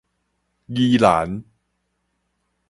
[0.65, 1.43] 宜蘭